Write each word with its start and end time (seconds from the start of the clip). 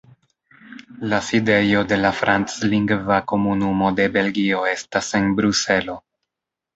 La 1.09 1.17
sidejo 1.25 1.83
de 1.91 1.99
la 1.99 2.11
Franclingva 2.21 3.19
Komunumo 3.33 3.91
de 3.99 4.07
Belgio 4.15 4.63
estas 4.73 5.11
en 5.21 5.29
Bruselo. 5.41 5.97